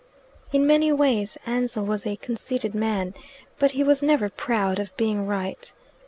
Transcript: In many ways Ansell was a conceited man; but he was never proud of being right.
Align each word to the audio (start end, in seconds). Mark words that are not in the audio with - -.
In 0.51 0.65
many 0.65 0.91
ways 0.91 1.37
Ansell 1.45 1.85
was 1.85 2.07
a 2.07 2.15
conceited 2.15 2.73
man; 2.73 3.13
but 3.59 3.73
he 3.73 3.83
was 3.83 4.01
never 4.01 4.29
proud 4.31 4.79
of 4.79 4.97
being 4.97 5.27
right. 5.27 5.71